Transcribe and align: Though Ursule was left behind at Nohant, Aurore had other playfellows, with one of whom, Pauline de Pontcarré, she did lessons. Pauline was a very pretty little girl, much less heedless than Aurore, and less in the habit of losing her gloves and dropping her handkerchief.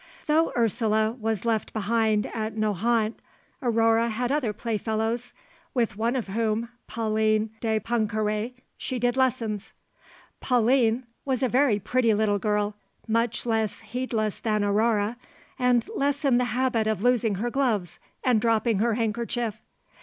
Though 0.25 0.51
Ursule 0.57 1.13
was 1.21 1.45
left 1.45 1.73
behind 1.73 2.25
at 2.33 2.57
Nohant, 2.57 3.19
Aurore 3.61 4.09
had 4.09 4.31
other 4.31 4.51
playfellows, 4.51 5.31
with 5.75 5.95
one 5.95 6.15
of 6.15 6.29
whom, 6.29 6.69
Pauline 6.87 7.51
de 7.59 7.79
Pontcarré, 7.79 8.53
she 8.79 8.97
did 8.97 9.15
lessons. 9.15 9.71
Pauline 10.39 11.05
was 11.23 11.43
a 11.43 11.47
very 11.47 11.77
pretty 11.77 12.15
little 12.15 12.39
girl, 12.39 12.73
much 13.07 13.45
less 13.45 13.81
heedless 13.81 14.39
than 14.39 14.63
Aurore, 14.63 15.17
and 15.59 15.87
less 15.95 16.25
in 16.25 16.39
the 16.39 16.45
habit 16.45 16.87
of 16.87 17.03
losing 17.03 17.35
her 17.35 17.51
gloves 17.51 17.99
and 18.23 18.41
dropping 18.41 18.79
her 18.79 18.95
handkerchief. 18.95 19.61